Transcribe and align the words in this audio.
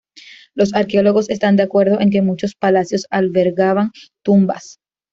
Los 0.55 0.73
arqueólogos 0.73 1.29
están 1.29 1.57
de 1.57 1.61
acuerdo 1.61 2.01
en 2.01 2.09
que 2.09 2.23
muchos 2.23 2.55
palacios 2.55 3.05
albergaban 3.11 3.91
tumbas. 4.23 4.79